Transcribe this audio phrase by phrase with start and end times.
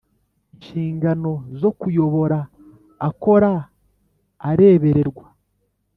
[0.55, 2.39] Inshingano zo kuyobora
[3.09, 3.51] akora
[4.49, 5.25] arebererwa